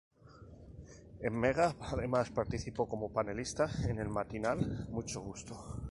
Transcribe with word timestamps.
En 1.19 1.37
Mega 1.39 1.75
además 1.79 2.31
participó 2.31 2.89
como 2.89 3.13
panelista 3.13 3.69
en 3.87 3.99
el 3.99 4.09
matinal 4.09 4.87
"Mucho 4.89 5.21
Gusto. 5.21 5.77